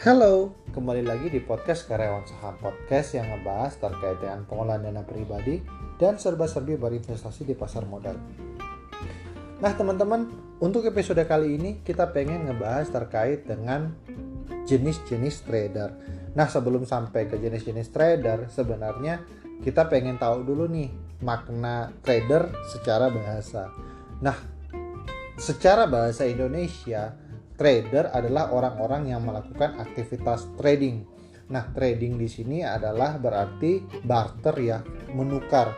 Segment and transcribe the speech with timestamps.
[0.00, 5.60] Halo, kembali lagi di podcast Karyawan Saham Podcast yang ngebahas terkait dengan pengolahan dana pribadi
[6.00, 8.16] dan serba-serbi berinvestasi di pasar modal.
[9.60, 10.24] Nah teman-teman,
[10.56, 13.92] untuk episode kali ini kita pengen ngebahas terkait dengan
[14.64, 15.92] jenis-jenis trader.
[16.32, 19.20] Nah sebelum sampai ke jenis-jenis trader, sebenarnya
[19.60, 20.88] kita pengen tahu dulu nih
[21.20, 23.68] makna trader secara bahasa.
[24.24, 24.40] Nah,
[25.36, 27.12] secara bahasa Indonesia,
[27.60, 31.04] trader adalah orang-orang yang melakukan aktivitas trading.
[31.52, 34.80] Nah, trading di sini adalah berarti barter ya,
[35.12, 35.76] menukar.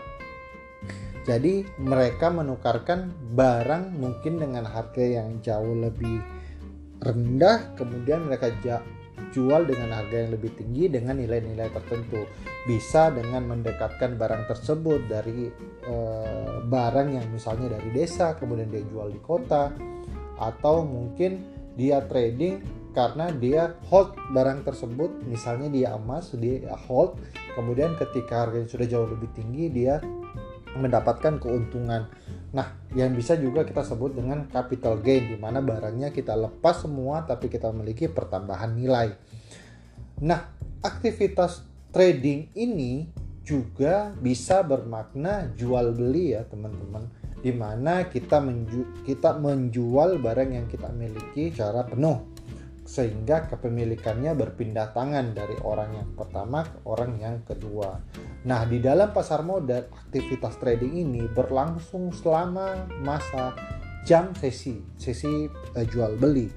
[1.27, 6.23] Jadi, mereka menukarkan barang mungkin dengan harga yang jauh lebih
[7.03, 8.55] rendah, kemudian mereka
[9.35, 12.31] jual dengan harga yang lebih tinggi dengan nilai-nilai tertentu.
[12.63, 15.51] Bisa dengan mendekatkan barang tersebut dari
[15.83, 15.97] e,
[16.63, 19.75] barang yang misalnya dari desa, kemudian dia jual di kota,
[20.39, 22.61] atau mungkin dia trading
[22.93, 25.25] karena dia hold barang tersebut.
[25.25, 27.17] Misalnya dia emas dia hold.
[27.57, 30.01] Kemudian ketika harganya sudah jauh lebih tinggi dia
[30.77, 32.09] mendapatkan keuntungan.
[32.53, 37.25] Nah yang bisa juga kita sebut dengan capital gain di mana barangnya kita lepas semua
[37.25, 39.13] tapi kita memiliki pertambahan nilai.
[40.25, 40.49] Nah
[40.81, 43.09] aktivitas trading ini
[43.43, 50.67] juga bisa bermakna jual beli ya teman-teman di mana kita menju kita menjual barang yang
[50.71, 52.33] kita miliki secara penuh
[52.83, 58.03] sehingga kepemilikannya berpindah tangan dari orang yang pertama ke orang yang kedua.
[58.43, 63.55] Nah, di dalam pasar modal, aktivitas trading ini berlangsung selama masa
[64.03, 65.47] jam sesi, sesi
[65.79, 66.51] eh, jual beli.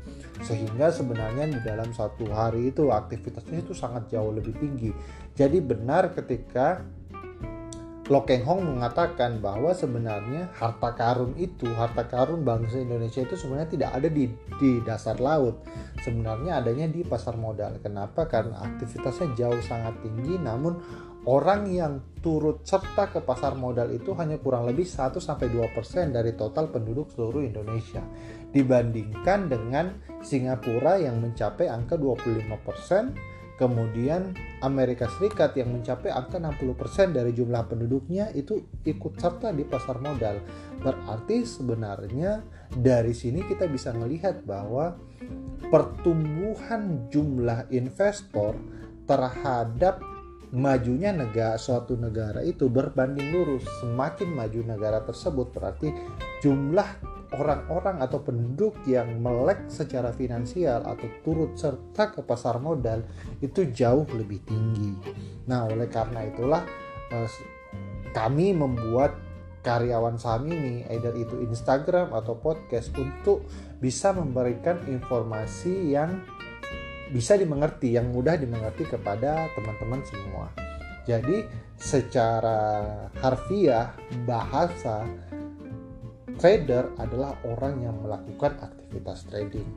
[0.44, 4.92] Sehingga sebenarnya di dalam satu hari itu aktivitasnya itu sangat jauh lebih tinggi.
[5.38, 6.84] Jadi benar ketika
[8.06, 13.70] Lo Keng Hong mengatakan bahwa sebenarnya harta karun itu, harta karun bangsa Indonesia itu sebenarnya
[13.74, 14.30] tidak ada di,
[14.62, 15.66] di dasar laut.
[16.06, 17.82] Sebenarnya adanya di pasar modal.
[17.82, 18.30] Kenapa?
[18.30, 20.78] Karena aktivitasnya jauh sangat tinggi, namun
[21.26, 25.26] orang yang turut serta ke pasar modal itu hanya kurang lebih 1-2%
[26.14, 28.06] dari total penduduk seluruh Indonesia.
[28.54, 37.32] Dibandingkan dengan Singapura yang mencapai angka 25%, Kemudian Amerika Serikat yang mencapai angka 60% dari
[37.32, 40.44] jumlah penduduknya itu ikut serta di pasar modal.
[40.84, 45.00] Berarti sebenarnya dari sini kita bisa melihat bahwa
[45.72, 48.60] pertumbuhan jumlah investor
[49.08, 50.04] terhadap
[50.52, 53.64] majunya negara suatu negara itu berbanding lurus.
[53.80, 55.96] Semakin maju negara tersebut berarti
[56.44, 63.02] jumlah orang-orang atau penduduk yang melek secara finansial atau turut serta ke pasar modal
[63.42, 64.94] itu jauh lebih tinggi.
[65.50, 66.62] Nah, oleh karena itulah
[67.10, 67.30] eh,
[68.14, 69.18] kami membuat
[69.66, 73.50] karyawan saham ini, either itu Instagram atau podcast untuk
[73.82, 76.22] bisa memberikan informasi yang
[77.10, 80.54] bisa dimengerti, yang mudah dimengerti kepada teman-teman semua.
[81.10, 81.46] Jadi,
[81.78, 83.94] secara harfiah
[84.26, 85.06] bahasa
[86.38, 89.68] trader adalah orang yang melakukan aktivitas trading.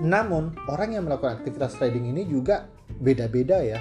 [0.00, 2.66] Namun, orang yang melakukan aktivitas trading ini juga
[2.98, 3.80] beda-beda ya.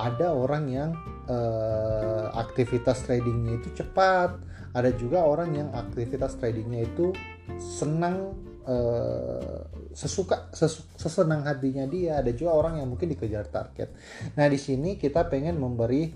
[0.00, 0.90] Ada orang yang
[1.28, 4.38] uh, aktivitas tradingnya itu cepat,
[4.74, 7.14] ada juga orang yang aktivitas tradingnya itu
[7.60, 8.34] senang
[8.66, 9.62] uh,
[9.94, 12.18] sesuka ses, sesenang hatinya dia.
[12.18, 13.94] Ada juga orang yang mungkin dikejar target.
[14.34, 16.10] Nah, di sini kita pengen memberi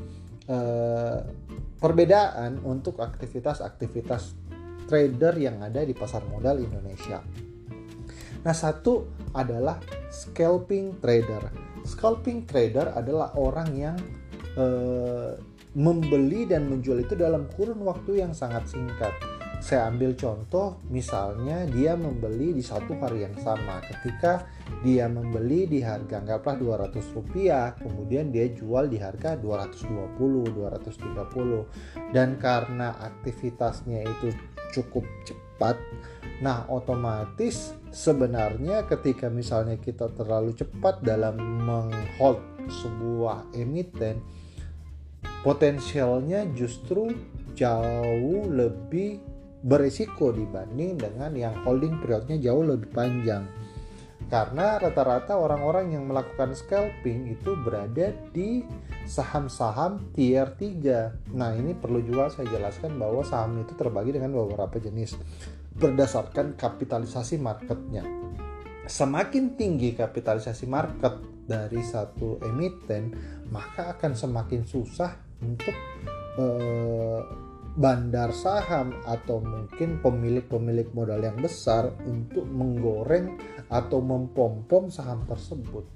[0.51, 1.19] uh,
[1.79, 4.48] perbedaan untuk aktivitas-aktivitas
[4.89, 7.21] trader yang ada di pasar modal Indonesia.
[8.43, 9.05] Nah, satu
[9.37, 9.77] adalah
[10.09, 11.53] scalping trader.
[11.85, 13.97] Scalping trader adalah orang yang
[14.57, 15.37] eh,
[15.77, 19.13] membeli dan menjual itu dalam kurun waktu yang sangat singkat.
[19.59, 23.83] Saya ambil contoh, misalnya dia membeli di satu hari yang sama.
[23.85, 24.47] Ketika
[24.83, 26.55] dia membeli di harga anggaplah
[26.95, 32.15] 200 rupiah, kemudian dia jual di harga 220, 230.
[32.15, 34.31] Dan karena aktivitasnya itu
[34.71, 35.75] cukup cepat.
[36.39, 41.35] Nah, otomatis sebenarnya ketika misalnya kita terlalu cepat dalam
[41.67, 42.39] menghold
[42.71, 44.23] sebuah emiten,
[45.43, 47.11] potensialnya justru
[47.59, 49.19] jauh lebih
[49.67, 53.43] berisiko dibanding dengan yang holding periodnya jauh lebih panjang.
[54.29, 58.61] Karena rata-rata orang-orang yang melakukan scalping itu berada di
[59.09, 61.33] saham-saham tier 3.
[61.33, 65.17] Nah, ini perlu juga saya jelaskan bahwa saham itu terbagi dengan beberapa jenis
[65.81, 68.05] berdasarkan kapitalisasi marketnya.
[68.85, 73.17] Semakin tinggi kapitalisasi market dari satu emiten,
[73.49, 75.77] maka akan semakin susah untuk
[76.37, 77.48] uh,
[77.79, 83.39] bandar saham atau mungkin pemilik-pemilik modal yang besar untuk menggoreng
[83.71, 85.87] atau mempompom saham tersebut.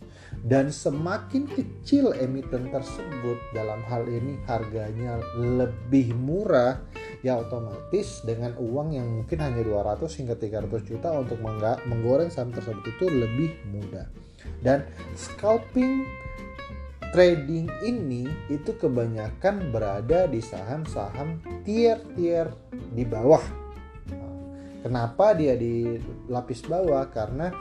[0.46, 6.78] Dan semakin kecil emiten tersebut dalam hal ini harganya lebih murah
[7.26, 11.42] ya otomatis dengan uang yang mungkin hanya 200 hingga 300 juta untuk
[11.90, 14.06] menggoreng saham tersebut itu lebih mudah.
[14.62, 14.86] Dan
[15.18, 16.06] scalping
[17.12, 22.48] trading ini itu kebanyakan berada di saham-saham tier-tier
[22.96, 23.44] di bawah.
[24.82, 27.06] Kenapa dia di lapis bawah?
[27.12, 27.52] Karena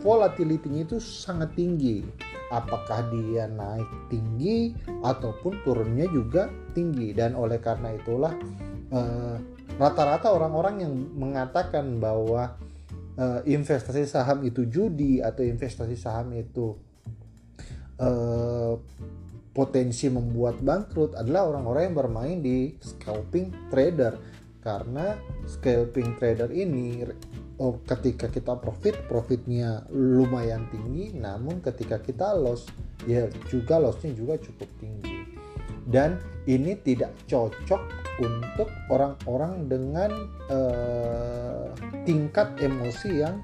[0.00, 2.00] volatility-nya itu sangat tinggi.
[2.54, 4.72] Apakah dia naik tinggi
[5.04, 8.32] ataupun turunnya juga tinggi dan oleh karena itulah
[8.92, 9.36] eh,
[9.76, 12.54] rata-rata orang-orang yang mengatakan bahwa
[13.16, 16.76] uh, investasi saham itu judi atau investasi saham itu
[18.00, 18.74] uh,
[19.52, 24.16] potensi membuat bangkrut adalah orang-orang yang bermain di scalping trader.
[24.62, 27.02] Karena scalping trader ini
[27.58, 32.70] oh, ketika kita profit profitnya lumayan tinggi namun ketika kita loss
[33.02, 35.34] ya juga lossnya juga cukup tinggi.
[35.82, 37.82] Dan ini tidak cocok
[38.22, 40.10] untuk orang-orang dengan
[40.46, 41.74] uh,
[42.06, 43.42] tingkat emosi yang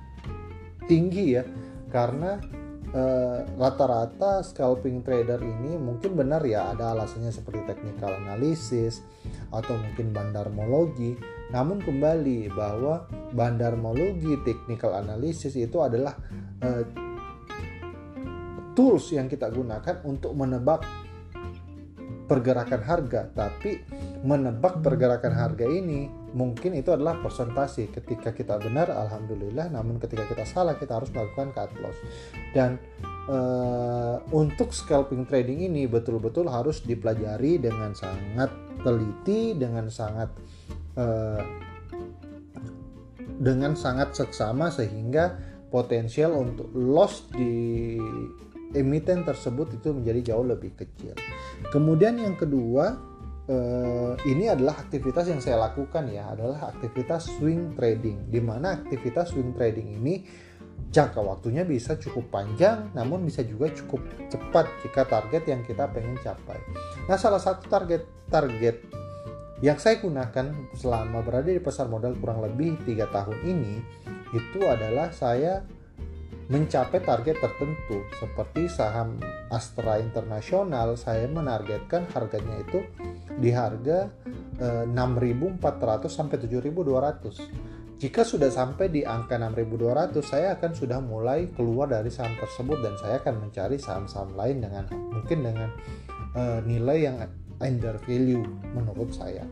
[0.86, 1.42] tinggi ya.
[1.90, 2.67] Karena Eh,
[3.58, 9.04] rata-rata uh, scalping trader ini mungkin benar ya ada alasannya seperti technical analysis
[9.52, 11.20] atau mungkin bandarmologi
[11.52, 13.04] namun kembali bahwa
[13.36, 16.16] bandarmologi technical analysis itu adalah
[16.64, 16.84] uh,
[18.76, 20.86] tools yang kita gunakan untuk menebak
[22.28, 23.26] pergerakan harga.
[23.32, 23.80] Tapi
[24.26, 29.70] menebak pergerakan harga ini mungkin itu adalah persentase ketika kita benar alhamdulillah.
[29.70, 31.98] Namun ketika kita salah kita harus melakukan cut loss.
[32.50, 32.82] Dan
[33.30, 38.50] uh, untuk scalping trading ini betul-betul harus dipelajari dengan sangat
[38.82, 40.30] teliti dengan sangat
[40.98, 41.42] uh,
[43.38, 45.38] dengan sangat seksama sehingga
[45.70, 47.94] potensial untuk loss di
[48.74, 51.14] emiten tersebut itu menjadi jauh lebih kecil.
[51.70, 52.98] Kemudian yang kedua
[53.48, 59.32] uh, ini adalah aktivitas yang saya lakukan ya adalah aktivitas swing trading di mana aktivitas
[59.34, 60.24] swing trading ini
[60.88, 64.00] jangka waktunya bisa cukup panjang namun bisa juga cukup
[64.32, 66.56] cepat jika target yang kita pengen capai.
[67.08, 68.76] Nah, salah satu target-target
[69.58, 73.74] yang saya gunakan selama berada di pasar modal kurang lebih tiga tahun ini
[74.30, 75.66] itu adalah saya
[76.48, 78.04] mencapai target tertentu.
[78.16, 79.20] Seperti saham
[79.52, 82.84] Astra Internasional saya menargetkan harganya itu
[83.38, 84.08] di harga
[84.58, 91.90] eh, 6.400 sampai 7.200 jika sudah sampai di angka 6.200 saya akan sudah mulai keluar
[91.90, 95.70] dari saham tersebut dan saya akan mencari saham-saham lain dengan mungkin dengan
[96.38, 97.16] eh, nilai yang
[97.58, 99.42] under value menurut saya.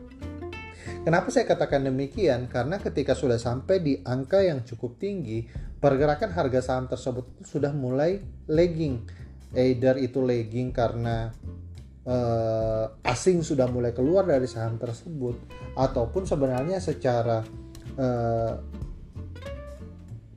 [1.03, 2.47] Kenapa saya katakan demikian?
[2.47, 5.43] Karena ketika sudah sampai di angka yang cukup tinggi,
[5.77, 9.05] pergerakan harga saham tersebut sudah mulai lagging.
[9.55, 11.31] Either itu lagging karena
[12.07, 15.37] uh, asing sudah mulai keluar dari saham tersebut
[15.75, 17.43] ataupun sebenarnya secara
[17.99, 18.53] uh,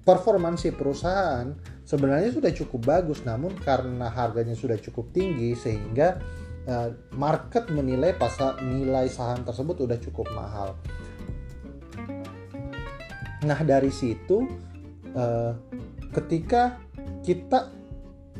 [0.01, 1.55] performansi perusahaan
[1.87, 6.19] sebenarnya sudah cukup bagus namun karena harganya sudah cukup tinggi sehingga
[6.67, 10.79] uh, market menilai pasar nilai saham tersebut sudah cukup mahal.
[13.41, 14.45] Nah dari situ
[15.15, 15.53] uh,
[16.13, 16.79] ketika
[17.23, 17.71] kita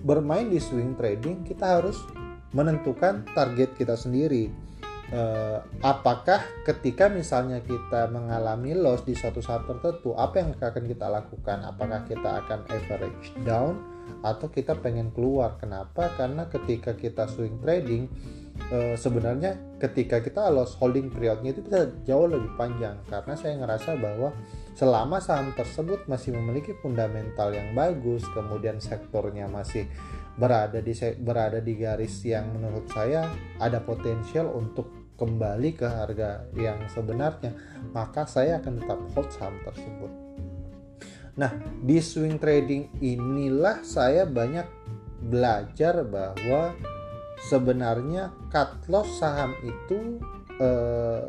[0.01, 2.01] bermain di swing trading kita harus
[2.51, 4.51] menentukan target kita sendiri.
[5.11, 11.07] Uh, apakah ketika misalnya kita mengalami loss di suatu saat tertentu apa yang akan kita
[11.11, 11.67] lakukan?
[11.67, 13.75] Apakah kita akan average down
[14.23, 15.59] atau kita pengen keluar?
[15.59, 16.15] Kenapa?
[16.15, 18.07] Karena ketika kita swing trading
[18.71, 22.95] uh, sebenarnya ketika kita loss holding periodnya itu bisa jauh lebih panjang.
[23.11, 24.31] Karena saya ngerasa bahwa
[24.81, 29.85] selama saham tersebut masih memiliki fundamental yang bagus kemudian sektornya masih
[30.41, 33.29] berada di berada di garis yang menurut saya
[33.61, 37.53] ada potensial untuk kembali ke harga yang sebenarnya
[37.93, 40.13] maka saya akan tetap hold saham tersebut.
[41.37, 41.53] Nah
[41.85, 44.65] di swing trading inilah saya banyak
[45.29, 46.73] belajar bahwa
[47.53, 50.25] sebenarnya cut loss saham itu
[50.57, 51.29] eh,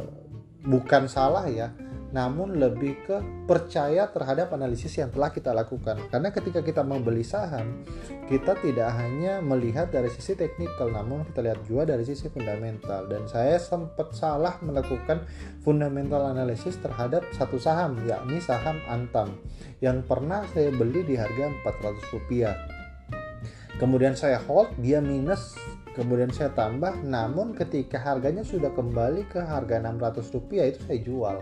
[0.64, 5.98] bukan salah ya namun lebih ke percaya terhadap analisis yang telah kita lakukan.
[6.12, 7.84] Karena ketika kita membeli saham,
[8.28, 13.08] kita tidak hanya melihat dari sisi teknikal, namun kita lihat juga dari sisi fundamental.
[13.08, 15.24] Dan saya sempat salah melakukan
[15.64, 19.40] fundamental analisis terhadap satu saham, yakni saham Antam,
[19.80, 22.56] yang pernah saya beli di harga 400 rupiah.
[23.80, 25.58] Kemudian saya hold, dia minus
[25.92, 31.38] kemudian saya tambah namun ketika harganya sudah kembali ke harga 600 rupiah itu saya jual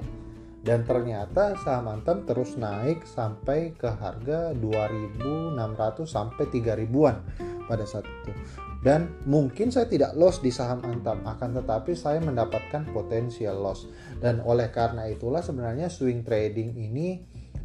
[0.60, 5.56] dan ternyata saham Antam terus naik sampai ke harga 2600
[6.04, 7.16] sampai 3000-an
[7.64, 8.32] pada saat itu.
[8.80, 13.88] Dan mungkin saya tidak loss di saham Antam akan tetapi saya mendapatkan potensial loss.
[14.20, 17.08] Dan oleh karena itulah sebenarnya swing trading ini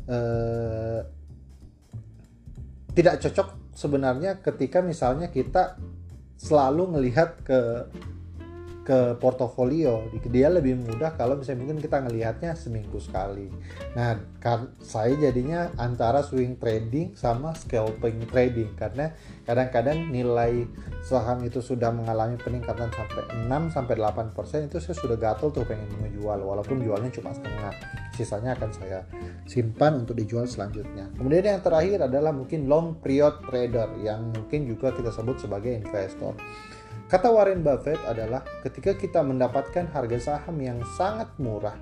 [0.06, 1.00] eh,
[2.94, 5.82] tidak cocok sebenarnya ketika misalnya kita
[6.38, 7.90] selalu melihat ke
[8.84, 10.12] ke portofolio.
[10.28, 13.48] Dia lebih mudah kalau misalnya mungkin kita ngelihatnya seminggu sekali.
[13.96, 14.20] Nah
[14.84, 18.76] saya jadinya antara swing trading sama scalping trading.
[18.76, 19.08] Karena
[19.48, 20.68] kadang-kadang nilai
[21.00, 25.64] saham itu sudah mengalami peningkatan sampai 6 sampai 8 persen itu saya sudah gatel tuh
[25.64, 26.44] pengen menjual.
[26.44, 27.72] Walaupun jualnya cuma setengah.
[28.14, 29.02] Sisanya akan saya
[29.48, 31.10] simpan untuk dijual selanjutnya.
[31.18, 36.36] Kemudian yang terakhir adalah mungkin long period trader yang mungkin juga kita sebut sebagai investor.
[37.04, 38.40] Kata Warren Buffett adalah
[38.74, 41.78] ketika kita mendapatkan harga saham yang sangat murah,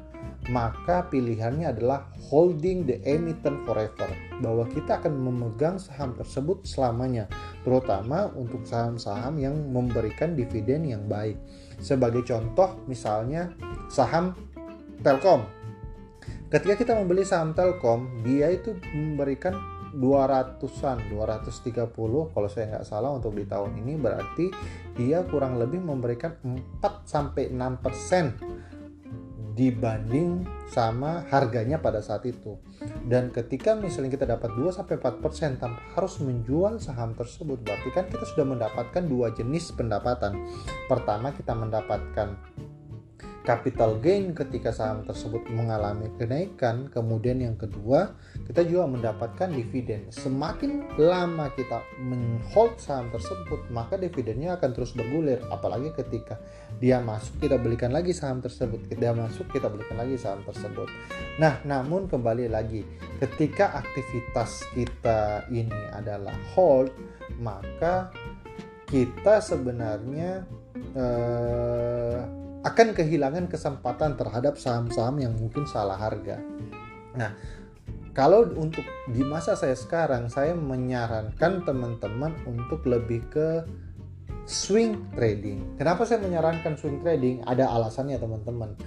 [0.52, 4.12] maka pilihannya adalah holding the emittent forever,
[4.44, 7.32] bahwa kita akan memegang saham tersebut selamanya,
[7.64, 11.40] terutama untuk saham-saham yang memberikan dividen yang baik.
[11.80, 13.48] Sebagai contoh, misalnya
[13.88, 14.36] saham
[15.00, 15.48] Telkom.
[16.52, 19.56] Ketika kita membeli saham Telkom, dia itu memberikan
[19.92, 24.46] 200-an 230 kalau saya nggak salah untuk di tahun ini berarti
[24.96, 28.32] dia kurang lebih memberikan 4 sampai 6 persen
[29.52, 32.56] dibanding sama harganya pada saat itu.
[33.04, 37.88] Dan ketika misalnya kita dapat 2 sampai 4% persen tanpa harus menjual saham tersebut, berarti
[37.92, 40.40] kan kita sudah mendapatkan dua jenis pendapatan.
[40.88, 42.32] Pertama kita mendapatkan
[43.42, 46.86] capital gain ketika saham tersebut mengalami kenaikan.
[46.90, 48.14] Kemudian yang kedua,
[48.46, 50.08] kita juga mendapatkan dividen.
[50.14, 55.42] Semakin lama kita menghold saham tersebut, maka dividennya akan terus bergulir.
[55.50, 56.38] Apalagi ketika
[56.78, 58.86] dia masuk, kita belikan lagi saham tersebut.
[58.94, 60.86] Dia masuk, kita belikan lagi saham tersebut.
[61.42, 62.86] Nah, namun kembali lagi,
[63.18, 66.94] ketika aktivitas kita ini adalah hold,
[67.42, 68.14] maka
[68.86, 70.46] kita sebenarnya
[70.92, 76.38] eh, akan kehilangan kesempatan terhadap saham-saham yang mungkin salah harga.
[77.18, 77.34] Nah,
[78.14, 83.66] kalau untuk di masa saya sekarang, saya menyarankan teman-teman untuk lebih ke
[84.46, 85.74] swing trading.
[85.74, 87.42] Kenapa saya menyarankan swing trading?
[87.42, 88.78] Ada alasannya teman-teman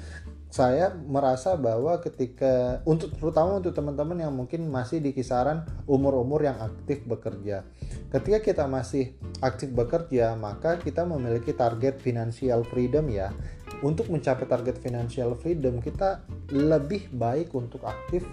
[0.56, 6.56] saya merasa bahwa ketika untuk terutama untuk teman-teman yang mungkin masih di kisaran umur-umur yang
[6.64, 7.68] aktif bekerja.
[8.08, 13.36] Ketika kita masih aktif bekerja, maka kita memiliki target financial freedom ya.
[13.86, 18.26] Untuk mencapai target financial freedom, kita lebih baik untuk aktif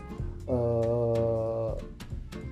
[0.49, 1.76] uh,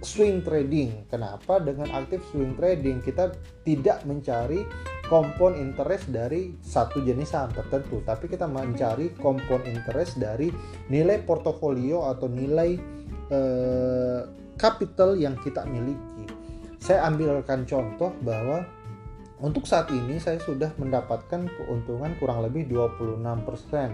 [0.05, 1.09] swing trading.
[1.09, 1.65] Kenapa?
[1.65, 3.33] Dengan aktif swing trading kita
[3.65, 4.69] tidak mencari
[5.09, 10.53] kompon interest dari satu jenis saham tertentu, tapi kita mencari kompon interest dari
[10.87, 12.79] nilai portofolio atau nilai
[13.27, 14.21] eh,
[14.55, 16.31] capital yang kita miliki.
[16.79, 18.63] Saya ambilkan contoh bahwa
[19.41, 23.25] untuk saat ini saya sudah mendapatkan keuntungan kurang lebih 26%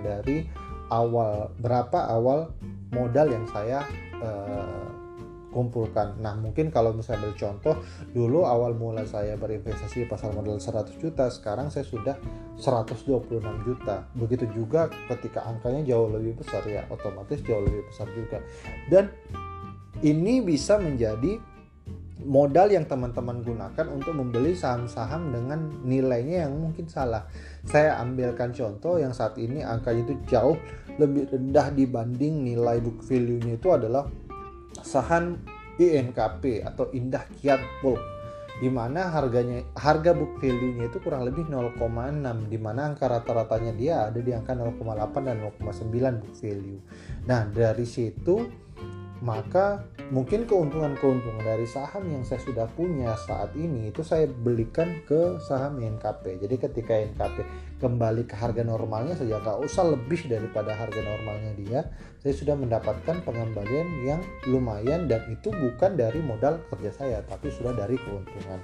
[0.02, 0.46] dari
[0.90, 2.50] awal berapa awal
[2.94, 3.82] modal yang saya
[4.22, 4.86] eh,
[5.56, 6.20] kumpulkan.
[6.20, 7.74] Nah, mungkin kalau misalnya ambil contoh,
[8.12, 12.20] dulu awal mula saya berinvestasi di pasar modal 100 juta, sekarang saya sudah
[12.60, 14.04] 126 juta.
[14.12, 18.44] Begitu juga ketika angkanya jauh lebih besar ya, otomatis jauh lebih besar juga.
[18.92, 19.08] Dan
[20.04, 21.40] ini bisa menjadi
[22.26, 27.30] modal yang teman-teman gunakan untuk membeli saham-saham dengan nilainya yang mungkin salah.
[27.62, 30.58] Saya ambilkan contoh yang saat ini angkanya itu jauh
[30.98, 34.10] lebih rendah dibanding nilai book value-nya itu adalah
[34.82, 35.38] saham
[35.78, 38.16] INKP atau Indah Kiat Bulk
[38.56, 41.76] di mana harganya harga book value-nya itu kurang lebih 0,6
[42.48, 46.80] di mana angka rata-ratanya dia ada di angka 0,8 dan 0,9 book value.
[47.28, 48.65] Nah, dari situ
[49.24, 55.40] maka mungkin keuntungan-keuntungan dari saham yang saya sudah punya saat ini itu saya belikan ke
[55.42, 56.44] saham NKP.
[56.44, 57.36] Jadi ketika NKP
[57.76, 61.80] kembali ke harga normalnya saja nggak usah lebih daripada harga normalnya dia,
[62.20, 67.74] saya sudah mendapatkan pengembalian yang lumayan dan itu bukan dari modal kerja saya tapi sudah
[67.74, 68.60] dari keuntungan.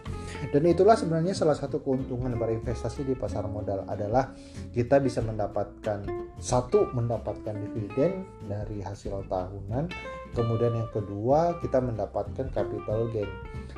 [0.53, 4.33] Dan itulah sebenarnya salah satu keuntungan berinvestasi di pasar modal adalah
[4.73, 6.05] kita bisa mendapatkan
[6.39, 9.87] satu mendapatkan dividen dari hasil tahunan
[10.33, 13.29] Kemudian yang kedua kita mendapatkan capital gain.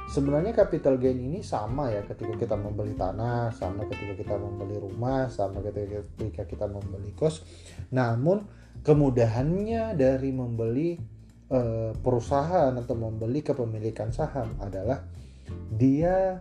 [0.07, 5.27] Sebenarnya capital gain ini sama ya ketika kita membeli tanah, sama ketika kita membeli rumah,
[5.31, 7.43] sama ketika kita membeli kos.
[7.91, 8.47] Namun
[8.87, 10.95] kemudahannya dari membeli
[11.51, 11.61] e,
[11.99, 15.03] perusahaan atau membeli kepemilikan saham adalah
[15.75, 16.39] dia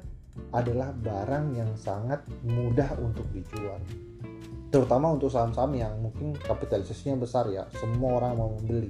[0.53, 3.77] adalah barang yang sangat mudah untuk dijual
[4.73, 8.89] terutama untuk saham-saham yang mungkin kapitalisasinya besar ya semua orang mau membeli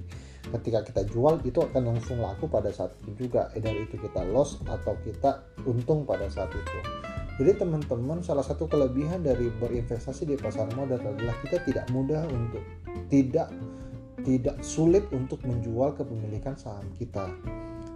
[0.52, 4.60] ketika kita jual itu akan langsung laku pada saat itu juga either itu kita loss
[4.68, 6.80] atau kita untung pada saat itu
[7.40, 12.64] jadi teman-teman salah satu kelebihan dari berinvestasi di pasar modal adalah kita tidak mudah untuk
[13.08, 13.50] tidak
[14.24, 17.28] tidak sulit untuk menjual kepemilikan saham kita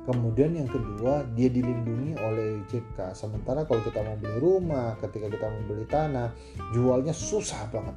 [0.08, 3.12] Kemudian yang kedua, dia dilindungi oleh JK.
[3.12, 6.32] Sementara kalau kita mau beli rumah, ketika kita mau beli tanah,
[6.72, 7.92] jualnya susah banget.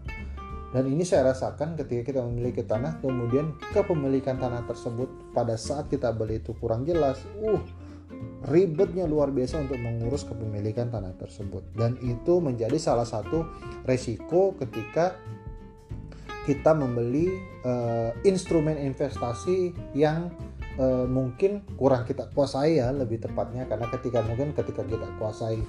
[0.71, 6.15] Dan ini saya rasakan ketika kita memiliki tanah, kemudian kepemilikan tanah tersebut pada saat kita
[6.15, 7.19] beli itu kurang jelas.
[7.43, 7.59] Uh,
[8.47, 11.67] ribetnya luar biasa untuk mengurus kepemilikan tanah tersebut.
[11.75, 13.45] Dan itu menjadi salah satu
[13.85, 15.19] resiko ketika
[16.49, 17.29] kita membeli
[17.67, 20.33] uh, instrumen investasi yang
[20.81, 23.69] uh, mungkin kurang kita kuasai ya lebih tepatnya.
[23.69, 25.61] Karena ketika mungkin ketika kita kuasai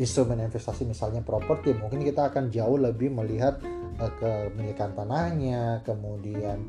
[0.00, 3.60] instrumen investasi misalnya properti mungkin kita akan jauh lebih melihat
[4.00, 6.64] uh, kepemilikan tanahnya kemudian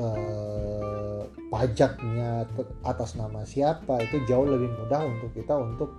[0.00, 2.48] uh, pajaknya
[2.86, 5.92] atas nama siapa itu jauh lebih mudah untuk kita untuk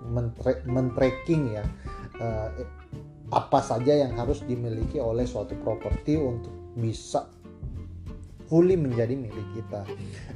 [0.66, 1.64] men-tracking ya
[2.18, 2.50] uh,
[3.32, 7.30] apa saja yang harus dimiliki oleh suatu properti untuk bisa
[8.52, 9.80] fully menjadi milik kita.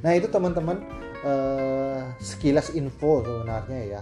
[0.01, 0.81] Nah itu teman-teman
[1.21, 4.01] uh, sekilas info sebenarnya ya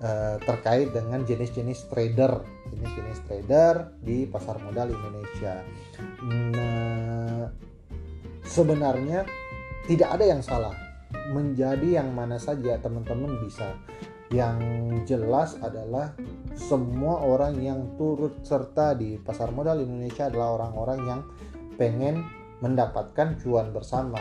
[0.00, 2.40] uh, terkait dengan jenis-jenis trader,
[2.72, 5.60] jenis-jenis trader di pasar modal Indonesia.
[6.24, 7.52] Nah,
[8.48, 9.28] sebenarnya
[9.84, 10.72] tidak ada yang salah
[11.36, 13.76] menjadi yang mana saja teman-teman bisa.
[14.30, 14.62] Yang
[15.10, 16.14] jelas adalah
[16.54, 21.20] semua orang yang turut serta di pasar modal Indonesia adalah orang-orang yang
[21.74, 24.20] pengen mendapatkan cuan bersama.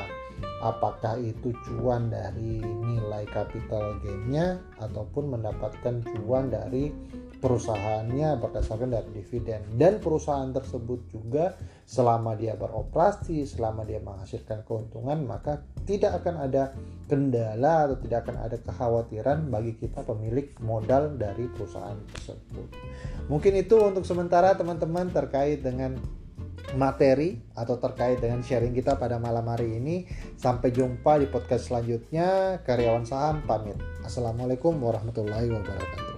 [0.59, 6.91] Apakah itu cuan dari nilai capital gainnya ataupun mendapatkan cuan dari
[7.39, 9.63] perusahaannya berdasarkan dari dividen.
[9.79, 11.55] Dan perusahaan tersebut juga
[11.87, 16.69] selama dia beroperasi selama dia menghasilkan keuntungan maka tidak akan ada
[17.09, 22.69] kendala atau tidak akan ada kekhawatiran bagi kita pemilik modal dari perusahaan tersebut.
[23.25, 25.97] Mungkin itu untuk sementara teman-teman terkait dengan
[26.75, 30.05] materi atau terkait dengan sharing kita pada malam hari ini.
[30.35, 32.59] Sampai jumpa di podcast selanjutnya.
[32.65, 33.77] Karyawan saham pamit.
[34.03, 36.17] Assalamualaikum warahmatullahi wabarakatuh.